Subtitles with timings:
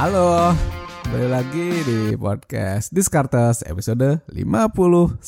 [0.00, 0.56] Halo,
[1.04, 5.20] kembali lagi di podcast Discartes episode 59.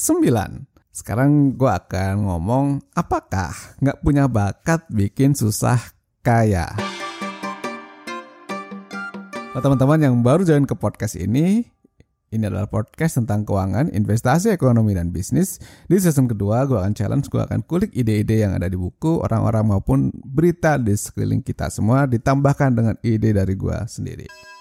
[0.88, 3.52] Sekarang gue akan ngomong apakah
[3.84, 5.76] nggak punya bakat bikin susah
[6.24, 6.72] kaya.
[9.52, 11.68] Buat teman-teman yang baru join ke podcast ini,
[12.32, 15.60] ini adalah podcast tentang keuangan, investasi, ekonomi, dan bisnis.
[15.84, 19.68] Di season kedua, gue akan challenge, gue akan kulik ide-ide yang ada di buku, orang-orang
[19.68, 24.52] maupun berita di sekeliling kita semua, ditambahkan dengan ide dari gue sendiri.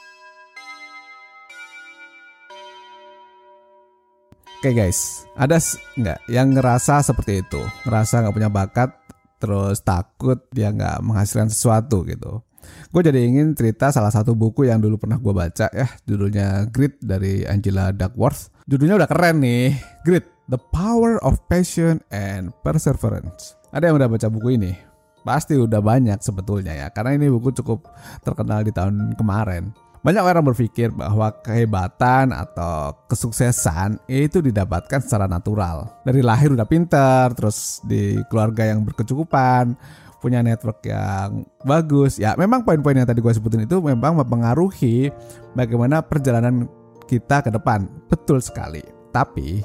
[4.62, 5.58] Oke okay guys, ada
[5.98, 6.30] nggak?
[6.30, 7.58] Yang ngerasa seperti itu?
[7.82, 8.94] Ngerasa nggak punya bakat,
[9.42, 12.46] terus takut dia nggak menghasilkan sesuatu gitu.
[12.94, 15.90] Gue jadi ingin cerita salah satu buku yang dulu pernah gue baca ya.
[16.06, 18.54] Judulnya Grit dari Angela Duckworth.
[18.70, 19.82] Judulnya udah keren nih.
[20.06, 23.58] Grit The Power of Passion and Perseverance.
[23.74, 24.78] Ada yang udah baca buku ini?
[25.26, 26.94] Pasti udah banyak sebetulnya ya.
[26.94, 27.90] Karena ini buku cukup
[28.22, 36.02] terkenal di tahun kemarin banyak orang berpikir bahwa kehebatan atau kesuksesan itu didapatkan secara natural.
[36.02, 39.78] Dari lahir udah pinter, terus di keluarga yang berkecukupan,
[40.18, 42.18] punya network yang bagus.
[42.18, 45.14] Ya memang poin-poin yang tadi gue sebutin itu memang mempengaruhi
[45.54, 46.66] bagaimana perjalanan
[47.06, 47.86] kita ke depan.
[48.10, 48.82] Betul sekali.
[49.14, 49.62] Tapi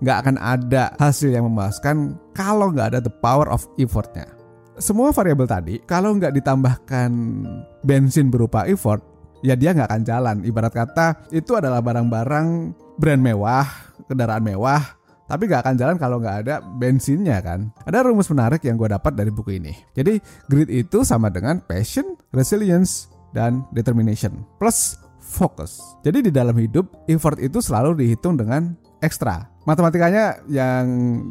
[0.00, 4.28] nggak akan ada hasil yang memuaskan kalau nggak ada the power of effortnya.
[4.80, 7.10] Semua variabel tadi kalau nggak ditambahkan
[7.84, 9.04] bensin berupa effort
[9.40, 13.66] ya dia nggak akan jalan ibarat kata itu adalah barang-barang brand mewah
[14.08, 17.70] kendaraan mewah tapi gak akan jalan kalau nggak ada bensinnya kan.
[17.86, 19.70] Ada rumus menarik yang gue dapat dari buku ini.
[19.94, 20.18] Jadi
[20.50, 25.78] grit itu sama dengan passion, resilience, dan determination plus fokus.
[26.02, 29.46] Jadi di dalam hidup effort itu selalu dihitung dengan ekstra.
[29.62, 30.84] Matematikanya yang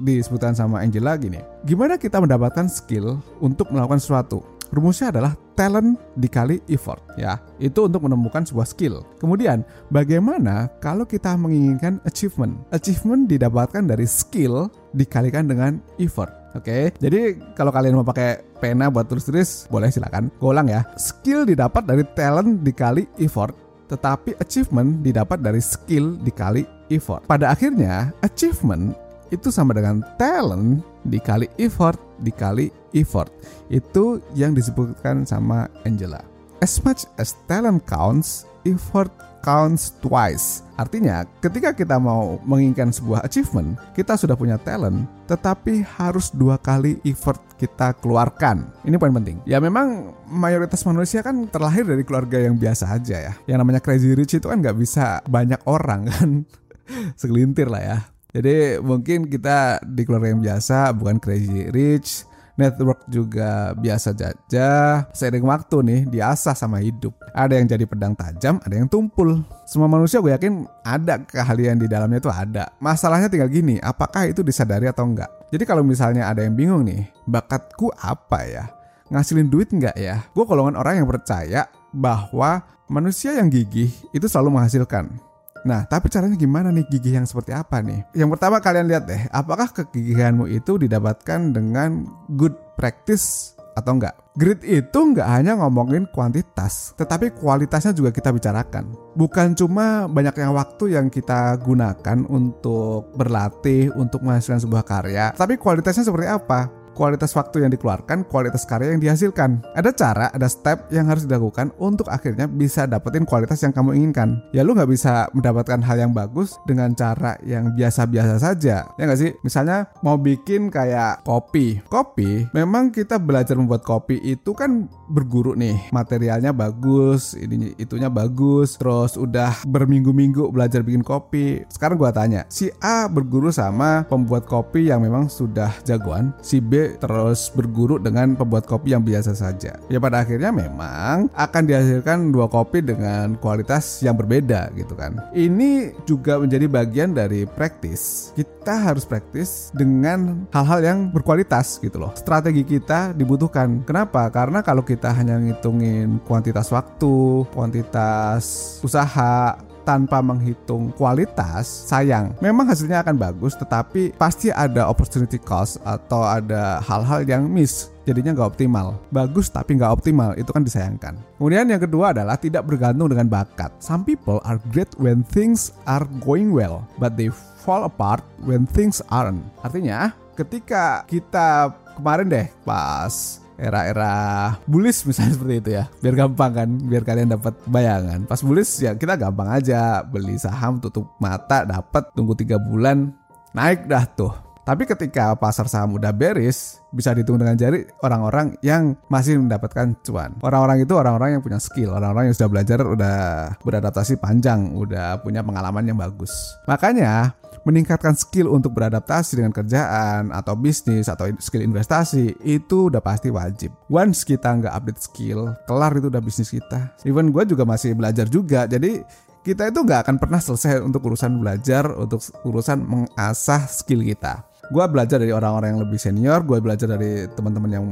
[0.08, 1.44] disebutkan sama Angela gini.
[1.68, 4.40] Gimana kita mendapatkan skill untuk melakukan sesuatu?
[4.70, 7.42] Rumusnya adalah talent dikali effort ya.
[7.58, 9.02] Itu untuk menemukan sebuah skill.
[9.18, 12.56] Kemudian bagaimana kalau kita menginginkan achievement?
[12.70, 16.32] Achievement didapatkan dari skill dikalikan dengan effort.
[16.58, 16.84] Oke, okay?
[16.98, 20.34] jadi kalau kalian mau pakai pena buat tulis-tulis, boleh silakan.
[20.42, 20.82] Gue ulang ya.
[20.98, 23.54] Skill didapat dari talent dikali effort,
[23.86, 27.22] tetapi achievement didapat dari skill dikali effort.
[27.30, 28.98] Pada akhirnya, achievement
[29.30, 33.32] itu sama dengan talent dikali effort dikali effort.
[33.72, 36.22] Itu yang disebutkan sama Angela.
[36.60, 40.68] As much as talent counts, effort counts twice.
[40.76, 47.00] Artinya, ketika kita mau menginginkan sebuah achievement, kita sudah punya talent, tetapi harus dua kali
[47.08, 48.68] effort kita keluarkan.
[48.84, 49.40] Ini poin penting.
[49.48, 53.34] Ya memang mayoritas manusia kan terlahir dari keluarga yang biasa aja ya.
[53.48, 56.30] Yang namanya crazy rich itu kan nggak bisa banyak orang kan.
[57.20, 57.98] Segelintir lah ya.
[58.30, 62.30] Jadi mungkin kita di keluarga yang biasa bukan crazy rich,
[62.60, 64.68] network juga biasa saja.
[65.16, 67.16] Seiring waktu nih diasah sama hidup.
[67.32, 69.42] Ada yang jadi pedang tajam, ada yang tumpul.
[69.64, 72.70] Semua manusia gue yakin ada keahlian di dalamnya itu ada.
[72.84, 75.32] Masalahnya tinggal gini, apakah itu disadari atau enggak?
[75.50, 78.66] Jadi kalau misalnya ada yang bingung nih, bakatku apa ya?
[79.10, 80.22] Ngasilin duit enggak ya?
[80.38, 85.29] Gue golongan orang yang percaya bahwa manusia yang gigih itu selalu menghasilkan.
[85.68, 88.06] Nah, tapi caranya gimana nih gigih yang seperti apa nih?
[88.16, 94.16] Yang pertama kalian lihat deh, apakah kegigihanmu itu didapatkan dengan good practice atau enggak?
[94.40, 98.88] Grit itu enggak hanya ngomongin kuantitas, tetapi kualitasnya juga kita bicarakan.
[99.20, 106.08] Bukan cuma banyaknya waktu yang kita gunakan untuk berlatih, untuk menghasilkan sebuah karya, tapi kualitasnya
[106.08, 106.72] seperti apa?
[107.00, 109.64] Kualitas waktu yang dikeluarkan, kualitas karya yang dihasilkan.
[109.72, 114.44] Ada cara, ada step yang harus dilakukan untuk akhirnya bisa dapetin kualitas yang kamu inginkan.
[114.52, 118.92] Ya lu nggak bisa mendapatkan hal yang bagus dengan cara yang biasa-biasa saja.
[119.00, 119.32] Ya nggak sih?
[119.48, 121.80] Misalnya mau bikin kayak kopi.
[121.88, 125.96] Kopi, memang kita belajar membuat kopi itu kan berguru nih.
[125.96, 128.76] Materialnya bagus, ini itunya bagus.
[128.76, 131.64] Terus udah berminggu-minggu belajar bikin kopi.
[131.72, 136.89] Sekarang gua tanya, si A berguru sama pembuat kopi yang memang sudah jagoan, si B
[136.98, 139.78] terus berguru dengan pembuat kopi yang biasa saja.
[139.92, 145.22] Ya pada akhirnya memang akan dihasilkan dua kopi dengan kualitas yang berbeda gitu kan.
[145.36, 148.34] Ini juga menjadi bagian dari praktis.
[148.34, 152.12] Kita harus praktis dengan hal-hal yang berkualitas gitu loh.
[152.18, 153.86] Strategi kita dibutuhkan.
[153.86, 154.26] Kenapa?
[154.34, 162.38] Karena kalau kita hanya ngitungin kuantitas waktu, kuantitas usaha, tanpa menghitung kualitas, sayang.
[162.38, 168.38] Memang hasilnya akan bagus, tetapi pasti ada opportunity cost atau ada hal-hal yang miss jadinya
[168.38, 169.02] nggak optimal.
[169.10, 171.18] Bagus tapi nggak optimal, itu kan disayangkan.
[171.42, 173.74] Kemudian yang kedua adalah tidak bergantung dengan bakat.
[173.82, 177.34] Some people are great when things are going well, but they
[177.66, 179.42] fall apart when things aren't.
[179.66, 185.84] Artinya, ketika kita kemarin deh pas era-era bullish misalnya seperti itu ya.
[186.00, 188.26] Biar gampang kan biar kalian dapat bayangan.
[188.26, 193.12] Pas bullish ya kita gampang aja beli saham tutup mata dapat tunggu tiga bulan
[193.54, 198.94] naik dah tuh tapi ketika pasar saham udah beris, bisa dihitung dengan jari orang-orang yang
[199.10, 200.38] masih mendapatkan cuan.
[200.46, 203.18] Orang-orang itu orang-orang yang punya skill, orang-orang yang sudah belajar, udah
[203.66, 206.54] beradaptasi panjang, udah punya pengalaman yang bagus.
[206.70, 207.34] Makanya
[207.66, 213.74] meningkatkan skill untuk beradaptasi dengan kerjaan atau bisnis atau skill investasi itu udah pasti wajib.
[213.90, 216.94] Once kita nggak update skill, kelar itu udah bisnis kita.
[217.10, 219.02] Even gue juga masih belajar juga, jadi
[219.42, 224.86] kita itu nggak akan pernah selesai untuk urusan belajar, untuk urusan mengasah skill kita gue
[224.86, 227.86] belajar dari orang-orang yang lebih senior gue belajar dari teman-teman yang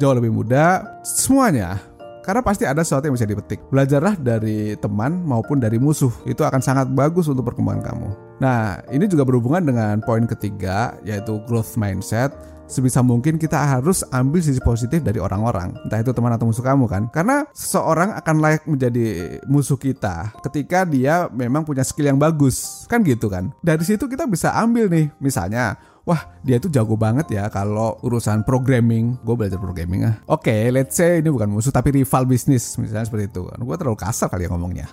[0.00, 1.80] jauh lebih muda semuanya.
[2.22, 3.58] Karena pasti ada sesuatu yang bisa dipetik.
[3.66, 6.14] Belajarlah dari teman maupun dari musuh.
[6.22, 8.08] Itu akan sangat bagus untuk perkembangan kamu.
[8.38, 12.30] Nah, ini juga berhubungan dengan poin ketiga, yaitu growth mindset.
[12.70, 15.74] Sebisa mungkin kita harus ambil sisi positif dari orang-orang.
[15.82, 17.10] Entah itu teman atau musuh kamu kan?
[17.10, 22.86] Karena seseorang akan layak menjadi musuh kita ketika dia memang punya skill yang bagus.
[22.86, 23.50] Kan gitu kan?
[23.66, 25.10] Dari situ kita bisa ambil nih.
[25.18, 29.18] Misalnya wah dia itu jago banget ya kalau urusan programming.
[29.22, 30.14] Gue belajar programming ah.
[30.30, 33.42] Oke okay, let's say ini bukan musuh tapi rival bisnis misalnya seperti itu.
[33.46, 34.86] Gue terlalu kasar kali ya ngomongnya.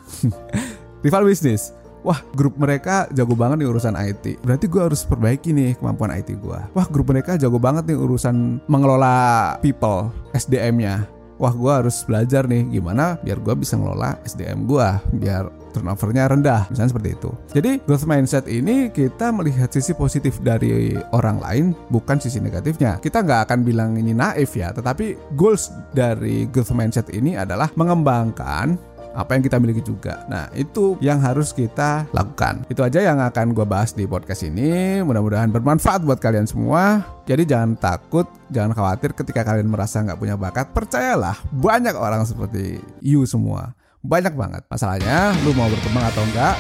[1.06, 1.72] Rival bisnis.
[2.00, 6.32] Wah grup mereka jago banget nih urusan IT Berarti gue harus perbaiki nih kemampuan IT
[6.40, 12.46] gue Wah grup mereka jago banget nih urusan mengelola people SDM-nya Wah gue harus belajar
[12.46, 17.32] nih gimana biar gue bisa ngelola SDM gue Biar turnovernya rendah misalnya seperti itu.
[17.54, 22.98] Jadi growth mindset ini kita melihat sisi positif dari orang lain bukan sisi negatifnya.
[23.00, 28.76] Kita nggak akan bilang ini naif ya tetapi goals dari growth mindset ini adalah mengembangkan
[29.14, 30.26] apa yang kita miliki juga.
[30.30, 32.66] Nah, itu yang harus kita lakukan.
[32.70, 35.02] Itu aja yang akan gue bahas di podcast ini.
[35.06, 37.02] Mudah-mudahan bermanfaat buat kalian semua.
[37.26, 40.70] Jadi jangan takut, jangan khawatir ketika kalian merasa nggak punya bakat.
[40.74, 44.64] Percayalah, banyak orang seperti you semua banyak banget.
[44.72, 46.56] Masalahnya lu mau berkembang atau enggak.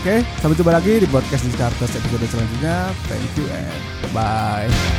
[0.00, 2.88] Oke, sampai jumpa lagi di podcast di Starters episode selanjutnya.
[3.04, 3.80] Thank you and
[4.10, 4.89] bye-bye.